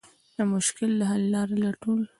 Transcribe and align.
د 0.37 0.37
مشکل 0.53 0.91
د 0.99 1.01
حل 1.09 1.23
لارې 1.33 1.55
لټول. 1.65 2.01